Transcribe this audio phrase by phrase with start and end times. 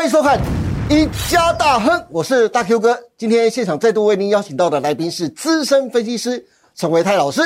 [0.00, 0.38] 欢迎收看
[0.88, 2.98] 《一家大亨》，我是大 Q 哥。
[3.18, 6.42] 今天现场再度为您邀请到的来宾是资深分析师
[6.74, 7.42] 陈维泰老师。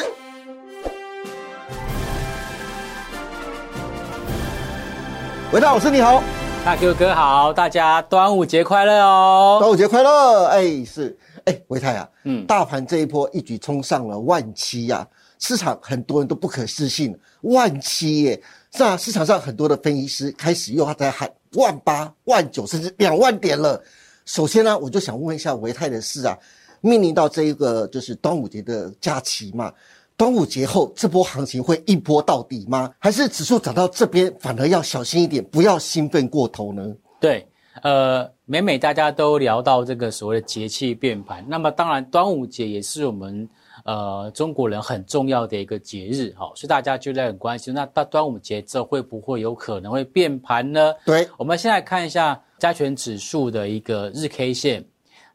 [5.51, 6.22] 维泰老师你好，
[6.64, 9.56] 大 Q 哥好，大家端午节快乐哦！
[9.58, 10.44] 端午节快乐！
[10.44, 15.04] 哎，是哎，维泰啊，嗯，大盘这一波一举冲上了万七呀，
[15.40, 18.41] 市场很多人都不可置信，万七耶！
[18.70, 21.28] 是啊市场上很多的分析师开始又在喊。
[21.55, 23.82] 万八、万九，甚至两万点了。
[24.24, 26.38] 首先呢，我就想问一下维泰的事啊，
[26.80, 29.72] 面临到这一个就是端午节的假期嘛，
[30.16, 32.92] 端午节后这波行情会一波到底吗？
[32.98, 36.95] 还是指数涨到这边反而要小心一点，不要兴奋过头呢？
[37.20, 37.46] 对，
[37.82, 43.48] 呃，每每大家都聊到这个所谓的节气变盘，那么当然端午节也是我们。
[43.84, 50.93] 呃，中国人很重要的一个节日，哈，所以大家就在很关心，那到端午节这会不会有可能会变盘呢？
[51.05, 54.84] 对，我们现在看一下加权指数的一个日 K 线。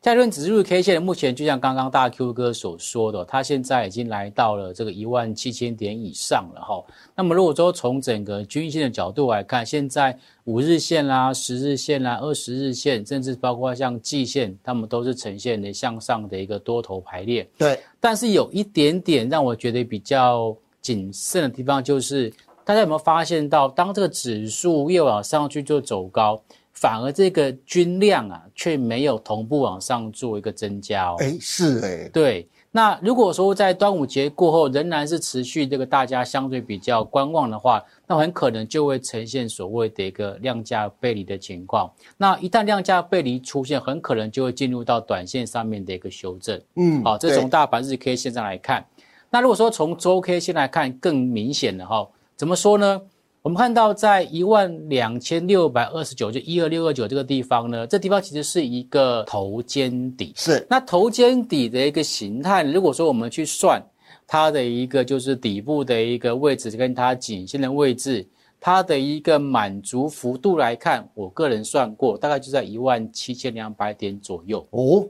[0.02, 6.82] 加权指数 K 线目前就像刚刚大 Q 哥所说的，它现在已经来到了这个一万七千点以上了哈。
[7.14, 17.46] 那么如果说从整个均线的角度来看，现在五日线啦、十日线啦、二十日线，甚至包括像季线，它们都是呈现的向上的一个多头排列。
[17.58, 22.32] 对，但是有一点点让我觉得比较谨慎的地方，就是
[22.64, 26.42] 大家有没有发现到，当这个指数越往上去就走高。
[26.80, 31.18] 反而这个均量啊，却没有同步往上做一个增加哦。
[31.20, 32.48] 哎，是哎，对。
[32.72, 41.92] 那如果说在端午节过后仍然是持续这个大家相对比较观望的话，那很可能就会呈现所谓的一个量价背离的情况。
[42.16, 46.62] 那一旦量价背离出现，很可能就会进入到短线上面的一个修正。
[46.76, 48.86] 嗯，好，这从大盘日 K 线上来看。
[49.30, 52.08] 那如果说从周 K 线来看，更明显的哈，
[52.38, 53.02] 怎么说呢？
[53.42, 60.34] 我们看到，在一万两千六百二十九，就一二六二九这个地方呢，这地方其实是一个头肩底。
[60.36, 63.82] 是，那头肩底的一个形态，如果说我们去算
[64.28, 68.28] 它的一个就是底部的一个位置，跟它颈线的位置，
[68.60, 74.68] 它的一个满足幅度来看，我个人算过，大概就在一万七千两百点左右。
[74.72, 75.08] 哦，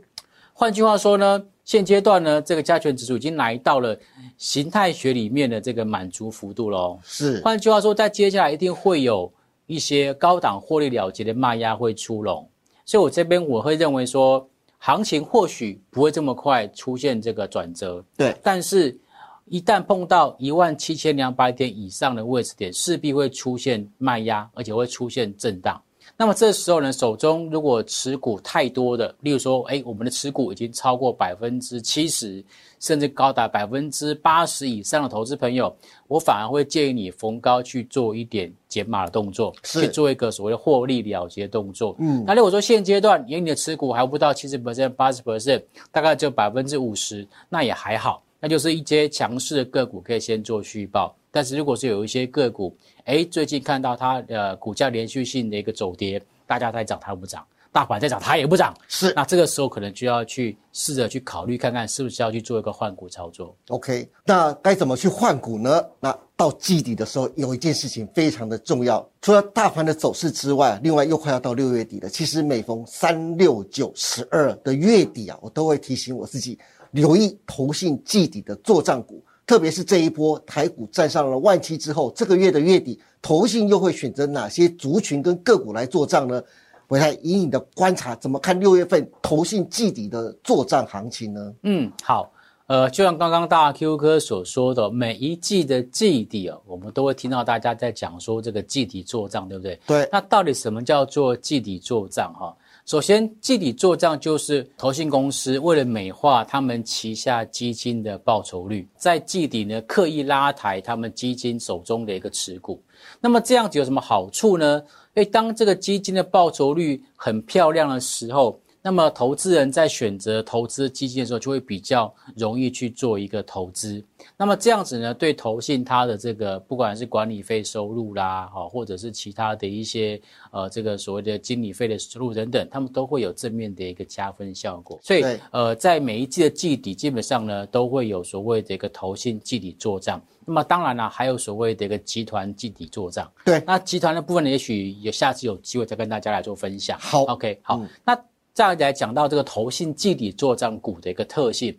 [0.54, 1.44] 换句话说呢？
[1.70, 3.96] 现阶段呢，这个加权指数已经来到了
[4.40, 6.98] 形态学里面的这个满足幅度喽。
[7.04, 9.32] 是，换句话说，在接下来一定会有
[9.68, 12.50] 一些高档获利了结的卖压会出笼，
[12.86, 14.50] 所以我这边我会认为说，
[14.80, 18.04] 行情或许不会这么快出现这个转折。
[18.18, 18.98] 对，但是
[19.46, 25.80] 一旦碰到一万七千两百点以上的位置点，势必会出现卖压，而且会出现震荡。
[26.22, 32.44] 那么这时候呢，手中如果持股太多的，例如说，哎，我们的持股已经超过百分之七十，
[32.82, 35.74] 甚至高达百分之八十以上的投资朋友，
[36.10, 41.96] 我反而会建议你逢高去做一点减码的动作，去做一个所谓的获利了结动作。
[42.00, 51.16] 嗯，那如果说现阶段因为你的持股还不到七十 percent、八十 percent，大概就百分之五十，那也还好，那就是一些强势的个股可以先做续报。
[51.32, 52.76] 但是如果是有一些个股，
[53.06, 63.56] 哎，最近看到它呃股价连续性的一个走跌，大家在涨它不涨，大盘在涨它也不涨，是，那这个时候可能就要去试着去考虑看看是不是要去做一个换股操作。
[63.68, 65.86] OK，那该怎么去换股呢？
[66.00, 72.10] 那到季底的时候，有一件事情非常的重要，除了大盘的走势之外，另外又快要到六月底了。
[72.10, 76.58] 其实每逢三六九十二的月底啊，我都会提醒我自己
[76.92, 79.24] 留意投信季底的做账股。
[79.50, 86.40] 特别是这一波台股站上了万七之后，这个月的月底，投信又会选择哪些族群跟个股来做账呢？
[86.88, 91.52] 我来以你的观察，怎么看六月份投信季底的做账行情呢？
[91.64, 92.32] 嗯，好，
[92.68, 99.80] 呃，就像刚刚大 Q 哥所说的，每一季的季底啊，我们都会听到大家在讲说这个季底做账，对不对？
[99.88, 100.08] 对。
[100.12, 102.32] 那到底什么叫做季底做账？
[102.36, 102.56] 哈？
[102.90, 112.82] 首先，季底做账就是投信公司为了美化他们旗下基金的报酬率，在季底呢刻意拉抬他们基金手中的一个持股。
[113.22, 114.82] 那么这样子有什么好处呢？
[115.14, 118.60] 因为当这个基金的报酬率很漂亮的时候。
[118.90, 124.04] 那么投资人在选择投资基金的时候，就会比较容易去做一个投资。
[124.36, 130.20] 那么这样子呢，对投信它的这个不管是管理费收入啦，哈，或者是其他的一些
[130.50, 135.00] 呃这个所谓的经理费的收入等等，他们都会有正面的一个加分效果。
[135.04, 140.20] 所以呃，在每一季的季底，基本上呢都会有所谓的一个投信季底做账。
[140.48, 143.32] 那么当然了，还有所谓的一个集团季底做账。
[143.46, 146.98] 对，那集团的部分呢，也许有下次有机会再跟大家来做分享。
[147.00, 148.20] 好，OK，好，那。
[148.68, 151.74] 再来讲到这个投信季底做账股的一个特性，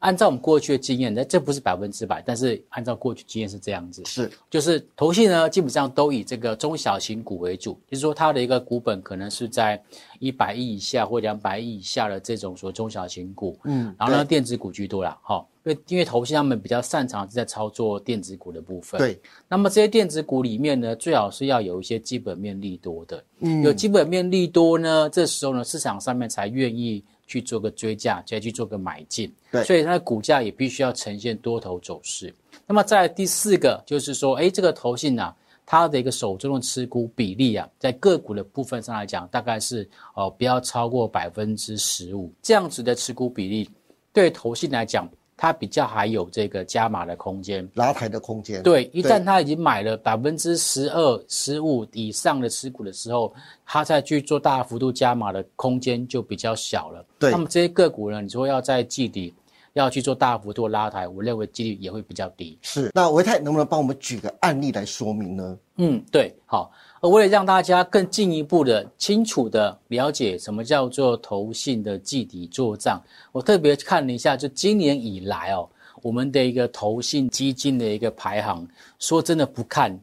[0.00, 4.30] 按照我们过去的经验，那这不是百分之百，但是按照过去经验是这样子，是。
[4.50, 9.80] 就是投信呢，基本上都以这个中小型股为主，就是说它的一个股本可能是在
[10.18, 27.04] 一百亿以下或两百亿以下的这种所谓中小型股，嗯，然后呢，电子股居多啦，哈，因为因为投信他们比较擅长是在操作电子股的部分，对，那么这些电子股里面呢，最好是要有一些基本面利多的，嗯，有基本面利多呢，这时候呢，市场上面才愿意。
[27.26, 32.32] 去做个追价，再去做个买进，对，所以它的股价也必须要呈现多头走势。
[32.66, 35.34] 那么在第四个就是说，哎，这个投信啊，
[35.64, 43.70] 它的一个手中的持股比例啊，在个股的部分上来讲，大概是哦不要超过百分之十五这样子的持股比例，
[44.12, 45.08] 对投信来讲。
[45.36, 48.62] 它比较还有这个加码的空间，拉抬的空间。
[48.62, 53.34] 对，一旦他已经买了百分之十二、十五以上的持股的时候，
[53.66, 57.04] 他再去做大幅度加码的空间就比较小了。
[57.18, 59.34] 对，那么这些个股呢，你说要在季底
[59.72, 62.56] 要去做大幅度拉抬，我认为几率也会比较低。
[62.62, 65.58] 是，那维泰能不能帮我们举个案例来说明呢？
[65.78, 66.70] 嗯，对，好。
[67.10, 73.02] 为了让大家更进一步的清楚的了解什么叫做投信的季底做账，
[73.32, 75.68] 我特别看了一下，就今年以来哦，
[76.02, 78.66] 我们的一个投信基金的一个排行，
[78.98, 79.98] 说真的不看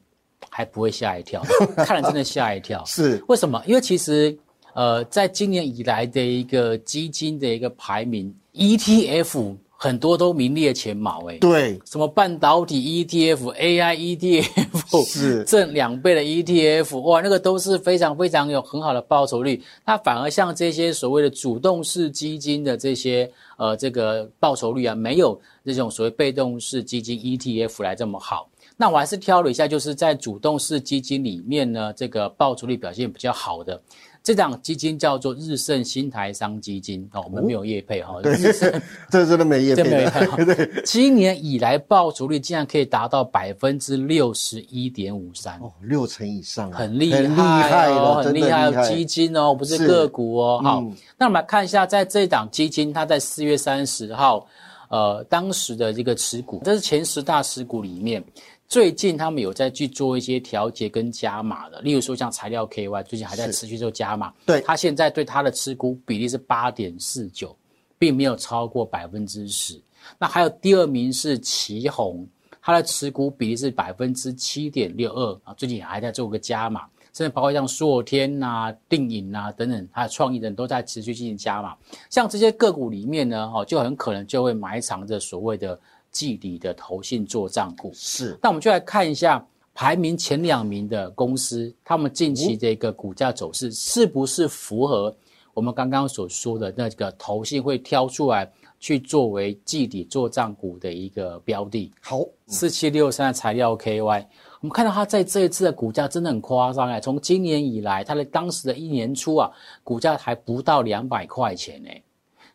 [0.50, 1.42] 还不会吓一跳，
[1.76, 2.84] 看了真的吓一跳。
[2.86, 3.62] 是为什么？
[3.66, 4.38] 因为其实
[4.74, 9.56] 呃，在今年以来的一个基金的一个排名 ETF。
[9.84, 19.60] 很多都名列前茅，哎，对，什么半导体 ETF、AI ETF，是挣两倍的 ETF，哇，那个都是非常非常有很好的报酬率。
[19.84, 28.48] 那反而像这些所谓的主动式基金的这些呃这个报酬率啊，没有这种所谓被动式基金 ETF 来这么好。
[28.78, 33.82] 那我还是挑了一下，就是在主动式基金里面呢，这个报酬率表现比较好的。
[34.24, 40.46] 这档基金叫做日盛新台商基金哦，我们没有业配哈，日盛 这真的没业配，没配。
[40.46, 50.62] 对，今年以来报酬率竟然可以达到百分之六十一点五三哦，六成以上，很厉害哦，很厉害基金哦，不是个股哦。
[50.64, 50.84] 好，
[51.18, 54.46] 那我们来看一下，在这档基金，它在四月三十号，
[54.90, 58.24] 呃，当时的这个持股，这是前十大持股里面。
[58.72, 64.34] 最近他们有在去做一些调节跟加码的，例如说像材料 KY，最近还在持续做加码。
[64.46, 67.54] 对，他现在对他的持股比例是八点四九，
[68.00, 69.78] 并没有超过百分之十。
[70.18, 72.26] 那还有第二名是旗宏，
[72.62, 81.76] 它的持股比例是百分之七点六二啊，最近还在做个加码，甚至包括像硕天呐、定影呐等等，还有创意等都在持续进行加码。
[82.10, 85.78] 像这些个股里面呢，哈，就很可能就会埋藏着所谓的。
[86.12, 89.44] 季底的投信做账股是，那我们就来看一下
[89.74, 95.16] 排名前两名的公司，他们近期的一个股价走势是不是符合
[95.54, 101.92] 我们刚刚所说的那个投信会挑出来去作为季底做账股的一个标的？
[102.02, 104.26] 好，四七六三的材料 KY，
[104.60, 109.50] 我们看到它在这一次的股价真的很夸张哎，从今年以来，它的当时的一年初啊，
[109.84, 112.04] 股价还不到两百块钱哎，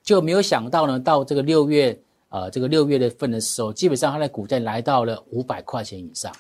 [0.02, 1.99] 就没有想到呢，到这个六月。
[2.28, 6.32] 呃，这个六月的份的时候，基本上它的股价来到了五百块钱以上，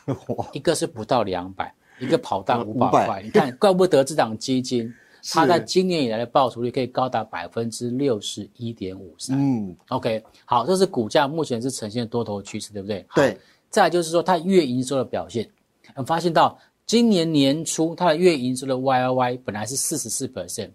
[0.52, 3.22] 一个是不到两百，一个跑到五百块。
[3.22, 4.92] 你看，怪不得这档基金，
[5.32, 9.38] 它在今年以来的报酬率可以高达百分之六十一点五三。
[9.38, 13.06] 嗯，OK，好，这是股价目前是呈现多头趋势，对不对？
[13.14, 13.38] 对。
[13.70, 15.48] 再来就是说，它月营收的表现，
[15.94, 20.70] 我们发现到今年年初它的月营收的 Y Y 本来是四十四 percent。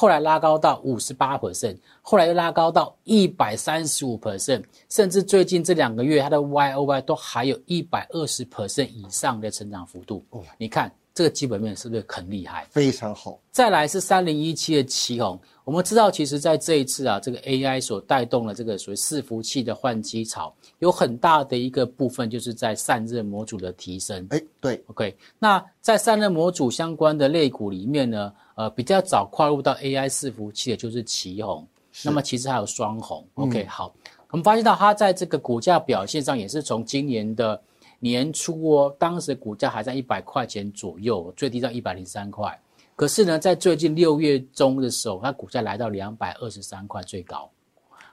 [0.00, 10.24] 后来拉高到五十八 percent，后来又拉高到一百三十五 percent，甚至最近这两个月，它的 Y O Y 都还有一百二十 percent 以上的成长幅度。
[10.30, 12.64] 哦，你看这个基本面是不是很厉害？
[12.70, 13.36] 非常好。
[13.50, 24.24] 再来是三零一七的旗宏，我们知道，其实在这一次啊，这个 A I 所带动的这个所谓伺服器的换机潮，有很大的一个部分就是在散热模组的提升。
[24.30, 25.12] 哎，对，OK。
[25.40, 28.32] 那在散热模组相关的类股里面呢？
[28.54, 31.66] 呃，比较早跨入到 AI 伺服器的就是旗宏，
[32.04, 33.26] 那么其实还有双红。
[33.34, 33.92] OK，好，
[34.30, 37.60] 我们发现到它在这个股价表现上也是从今年的
[37.98, 42.58] 年初哦，当时股价还在一百块钱左右，最低到一百零三块。
[42.94, 47.50] 可是呢，在最近六月中的时候，它股价来到两百二十三块最高。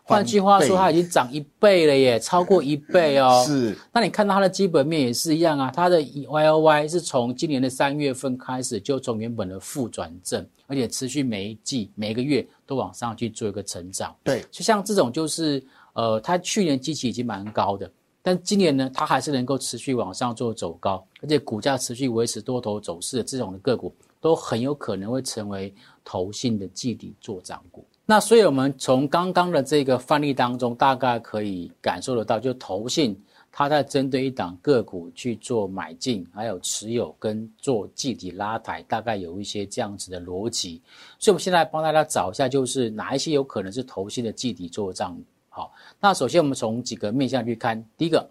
[0.07, 3.43] 换句话说，它已经涨一倍了耶， 超过一倍哦。
[3.47, 3.75] 是。
[3.91, 14.15] 那你看到它的基本面也是一样啊，它的 Y O Y 是从今年的三月份开始就从原本的负转正，而且持续每一季每个月都往上去做一个成长。
[14.23, 14.45] 对。
[14.51, 15.63] 就像这种就是
[15.93, 17.91] 呃，它去年基期已经蛮高的，
[18.25, 25.71] 但今年呢，它还是能够持续往上做走高，而且股价持续维持多头走势的这种的个股，都很有可能会成为
[26.03, 27.85] 投信的季底做涨股。
[28.03, 33.15] 那所以我们从刚刚的这个范例当中，大概可以感受得到，就投信
[33.51, 40.81] 它在针对一档个股去做买进，还有持有跟做季底拉抬，大概有一些这样子的逻辑。
[41.19, 45.15] 所以我们现在帮大家找一下，就是哪一些有可能是投信的季底做账。
[45.55, 45.71] 好，
[46.01, 48.29] 那首先我们从几个面向去看，第一个，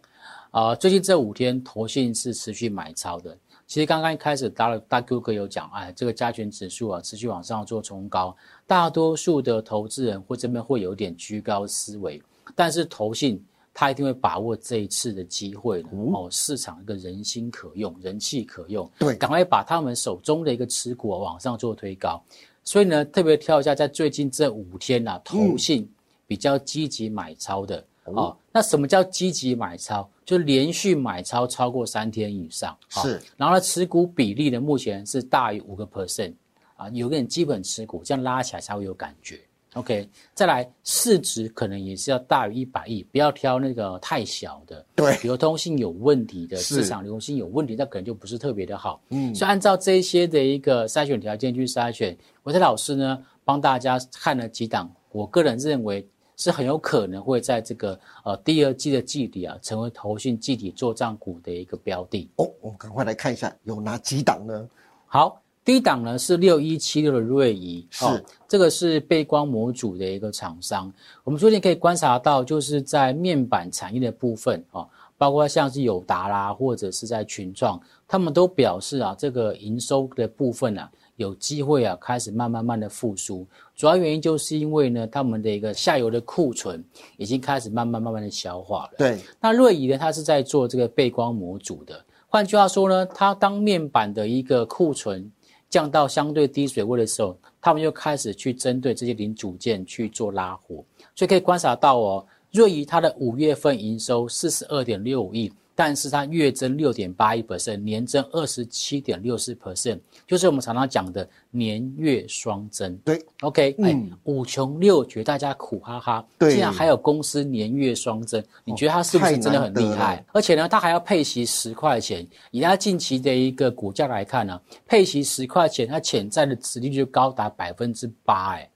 [0.51, 3.35] 啊，最近这五天投信是持续买超的。
[3.67, 12.23] 其实刚刚一开始，大大 Q 哥有讲，哎，这个加权指数啊，持续往上做冲高，大多数的投资人或这边会有点居高思维，
[12.55, 22.23] 但是投信他一定会把握这一次的机会哦，市场一个人心可用，人气可用，对，赶快把他们手中的一个持股往上做推高，
[22.65, 25.91] 所以呢，特别挑一下，在最近这五天呐，投信
[26.27, 27.85] 比较积极买超的。
[28.05, 30.07] 哦，那什么叫积极买超？
[30.27, 33.21] 就连续买超超过三天以上，是。
[33.37, 36.35] 然后呢，持股比例呢，目前是大于五个 percent，
[36.77, 39.41] 啊，有点基本持股，这样拉起来才会有感觉。
[39.73, 49.01] OK，再来市值可能也是要大于一百亿，不要挑那个太小的，对，流通性有问题的，市场流通性有问题，那可能就不是特别的好。
[49.09, 56.07] 嗯，所以按照这些的一个筛选条件去筛选，我的老师呢帮大家看了几档，我个人认为。
[56.37, 62.51] 是很有可能会在这个呃第二季的季底啊，成为投信季底做账股的一个标的哦。
[62.61, 64.69] 我们赶快来看一下有哪几档呢？
[65.07, 68.05] 好，第一档呢是六一七六的瑞仪，是
[68.49, 70.93] 这个是背光模组的一个厂商。
[71.23, 74.85] 我们最近可以观察到，就是在面板产业的部分啊，
[75.17, 80.91] 包括像是友达啦，或者是在群创，他们都表示啊，这个营收的部分啊。
[81.17, 86.83] 有机会啊，开始慢慢慢的复苏，主要原因就是因为呢，他们的一个下游的库存
[87.17, 88.93] 已经开始慢慢慢慢的消化了。
[88.99, 95.31] 对，那瑞仪呢，它是在做这个背光模组的，换句话说呢，它当面板的一个库存
[95.71, 105.53] 降到相对低水位的时候，他们又开始去针对这些零组件去做拉货，所以可以观察到哦，瑞仪它的五月份营收四十二点六五亿。
[105.75, 112.97] 但是它月增六点八一 percent，年增二十七点六四 percent，就是我们常常讲的年月双增。
[112.99, 120.25] 对，OK，嗯，五穷六绝，大家苦哈哈，竟然还有公司年月双增，你觉得它是不是真的很厉害？
[120.33, 128.71] 而且呢，它还要配息十块钱，以它近期的一个股价来看呢，配息十块钱，它潜在的值率就高达百分之八，哎。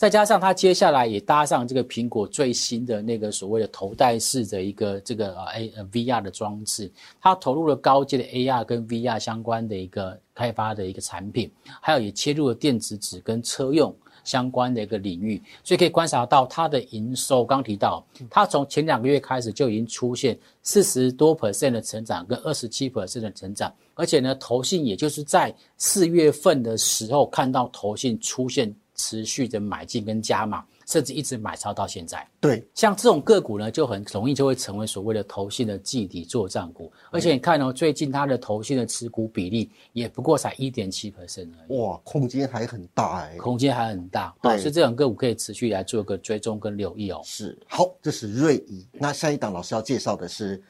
[0.00, 6.90] 再加上它接下来也搭上这个苹果最新的那个所谓的头戴式的一个这个呃 A VR 的装置，
[7.20, 11.50] 它投入了高阶的 AR 跟 VR 相关的一个开发的一个产品，
[11.82, 28.74] 还有也切入了电子纸跟车用相关的一个领域，所以可以观察到它的营收，刚提到它从前两个月开始就已经出现四十多 percent 的成长跟二十七 percent 的成长，而且呢，投信也就是在四月份的时候看到投信出现。
[29.00, 32.26] 持续的买进跟加码，甚至一直买超到现在。
[32.38, 36.92] 对，像这种个股呢，就很容易就会成为所谓的投信的季底作账股。
[37.10, 41.78] 而且你看哦，最近它的投信的持股比例也不过才一点七 percent 而已。
[41.78, 44.34] 哇，空间还很大哎，空间还很大。
[44.42, 47.22] 对，所以这种个股可以持续来做个追踪跟留意哦。
[47.24, 48.86] 是，好，这是瑞仪。
[48.92, 50.62] 那下一档老师要介绍的是。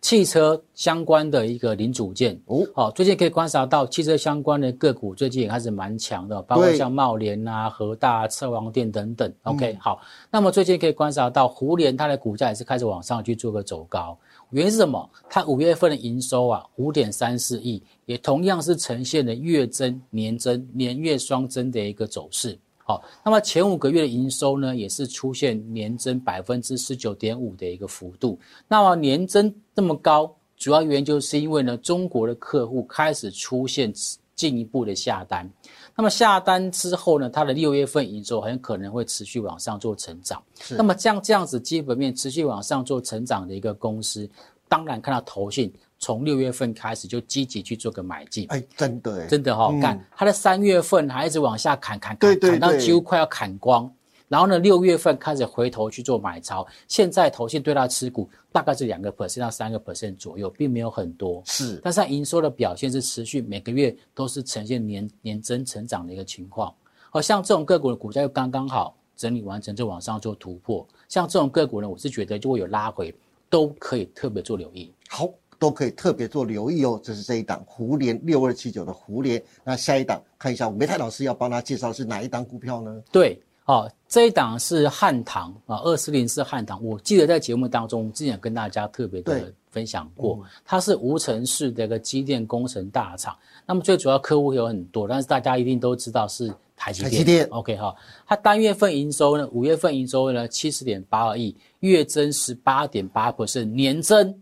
[0.00, 9.30] 汽车相关的一个零组件哦，好，最近可以观察到汽车相关的个股最近也开始蛮强的，包括像茂联啊、和大、车王店等等。
[9.42, 14.18] OK，好，那么最近可以观察到胡联它的股价也是开始往上去做个走高，
[14.50, 15.08] 原因是什么？
[15.28, 22.58] 它五月份的营收啊，五点三四亿，也同样是呈现了月增、年增、年月双增的一个走势。
[22.90, 28.36] 好，那么前五个月的营收呢，也是出现年增百分之十九点五的一个幅度。
[28.66, 33.92] 那么年增这么高，主要原因就是因为呢，中国的客户开始出现
[34.34, 35.48] 进一步的下单。
[35.94, 40.42] 那么下单之后呢，它的六月份营收很可能会持续往上做成长。
[40.70, 44.28] 那么像这样子基本面持续往上做成长的一个公司，
[44.68, 45.72] 当然看到投信。
[46.00, 53.92] 从六月份开始就积极去做个买进，哎，真的，真的哈，看它的三月份还一直往下砍砍砍，砍到几乎快要砍光，
[54.26, 66.74] 然后呢，六月份开始回头去做买超，现在投信对它持股大概是两个 percent 到三个 percent 左右，并没有很多，是，但是它营收的表现是持续每个月都是呈现年年增成长的一个情况，
[67.12, 73.14] 而像这种个股的股价又刚刚好整理完成就往上做突破，像这种个股呢，我是觉得就会有拉回，
[73.50, 74.90] 都可以特别做留意。
[75.06, 75.28] 好。
[75.60, 79.40] 都可以特别做留意哦，这是这一档胡联六二七九的胡联。
[79.62, 83.00] 那下一档看一下，梅泰老师要帮他介绍是哪一档股票呢？
[83.12, 86.82] 对，哦，这一档是汉唐啊，二四零是汉唐。
[86.82, 93.36] 我记得在节目当中之前跟大家特别的分享过，它是无尘室的一个机电工程大厂。
[93.66, 96.52] 那么最主要客户有很多，但是大家一定都知道是。
[96.82, 97.10] 台积电。
[97.10, 97.94] 台积电 OK 哈，
[98.26, 104.34] 它单月份营收呢，五月份营收呢七十点八二亿，月增十八点八 percent，年增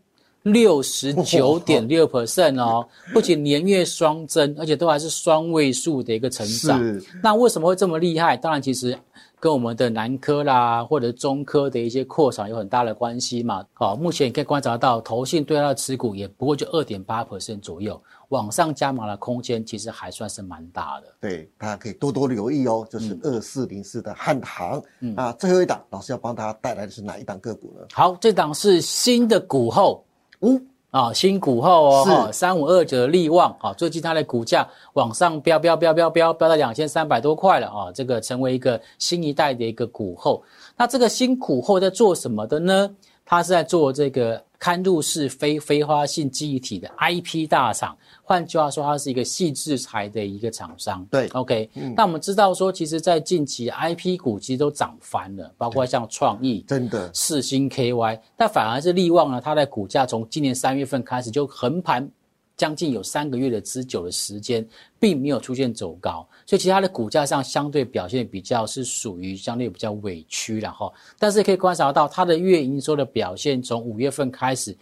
[0.52, 6.80] 六十九点六 percent 哦， 不仅年月双增，而且都还是双位数的一个成长。
[7.22, 8.36] 那为什么会这么厉害？
[8.36, 8.98] 当然，其实
[9.40, 13.64] 跟我们的南科啦或者中科的一些扩厂有很大的关系嘛。
[13.72, 18.00] 好、目前你可以观察到，投信对它的持股也不过就二点八 percent 左右，
[18.30, 21.06] 往上加码的空间其实还算是蛮大的。
[21.20, 24.82] 对，大家可以多多留意哦，就是嗯二四零四的汉唐。
[25.00, 27.86] 嗯，啊，最后一档老师要帮大家带来的是哪一档个股呢？
[27.92, 30.04] 好，这档是新的股后。
[30.40, 40.42] 哦，啊，新股后哦，三五二九的利旺啊，最近它的股价往上飙飙飙飙飙，飙到两千三百多块了啊，这个成为一个新一代的一个股后。
[40.76, 42.90] 那这个新股后在做什么的呢？
[43.30, 51.04] 它是在做这个刊入式非非花性记忆体的 IP 大厂，换句话说，它是一个细制材的一个厂商。
[51.10, 57.10] 对，OK，、那我们知道说，其实在近期 IP 股其实都涨翻了，包括像创意、真的。
[57.12, 62.10] 四星 KY，但反而是力旺呢，它的股价从今年三月份开始就横盘，
[62.58, 64.66] 将近有三个月的之久的时间，
[64.98, 70.92] 并没有出现走高，所以其实它的股价上相对表现比较是属于相对比较委屈了哈。
[71.20, 74.76] 但是可以观察到它的月营收的表现，从五月份开始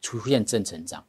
[0.00, 1.04] 出现正成长。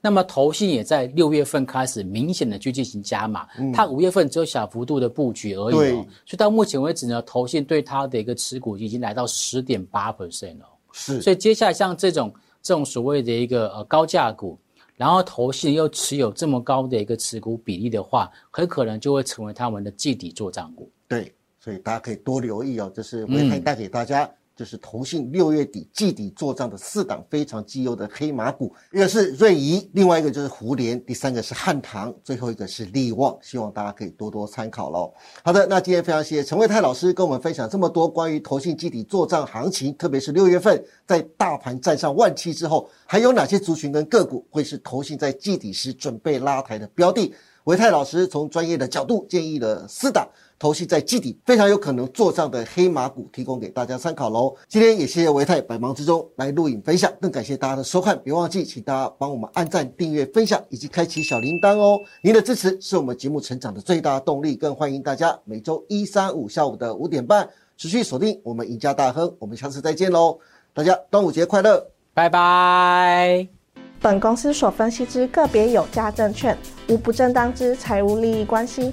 [0.00, 10.74] 那么投信也在六月份开始明显的去进行加码，它五月份只有小幅度的布局而已对哦，所以到目前为止呢，投信对它的一个持股已经来到十点八 percent 了哦。
[10.92, 14.58] 是所以接下来像这种这种所谓的一个呃高价股，
[14.96, 20.90] 然后投信又持有这么高的一个持股比例的话，很可能就会成为他们的季底做账股。
[21.08, 22.90] 对，所以大家可以多留意哦。
[22.94, 33.36] 这是维泰带给大家，就是投信六月底季底做账的四档非常绩优的黑马股，一个是瑞仪，另外一个就是胡联，第三个是汉唐，最后一个是利旺。
[33.42, 35.12] 希望大家可以多多参考喽。
[35.42, 47.34] 好的，那今天非常谢谢陈慧泰老师跟我们分享这么多关于投信季底做账行情，特别是六月份在大盘站上万七之后，还有哪些族群跟个股会是投信在季底时准备拉抬的标的？
[47.64, 54.54] 维泰老师从专业的角度建议了四档投信在基底非常有可能做账的黑马股，提供给大家参考喽。
[54.68, 58.18] 今天也谢谢维泰百忙之中来录影分享，更感谢大家的收看。
[58.22, 61.98] 别忘记，请大家帮我们按赞、订阅、分享以及开启小铃铛哦。
[62.22, 69.34] 您的支持是我们节目成长的最大动力，更欢迎大家每周一、三、五下午的五点半持续锁定我们赢家大亨。
[69.38, 70.38] 我们下次再见喽，
[70.72, 71.84] 大家端午节快乐！
[72.14, 73.46] 拜拜。
[74.00, 76.56] 本公司所分析之个别有价证券，
[76.88, 78.92] 无不正当之财务利益关系。